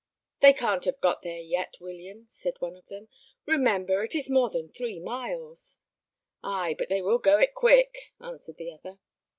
[0.41, 3.07] "They can't have got there yet, William," said one of them.
[3.45, 5.77] "Remember, it is more than three miles."
[6.43, 8.97] "Ay, but they will go it quick," answered the other.